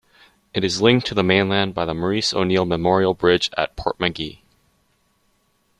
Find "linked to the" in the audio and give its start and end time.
0.81-1.21